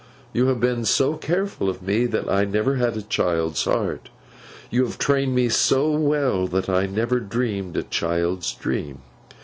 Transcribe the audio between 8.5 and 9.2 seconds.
dream.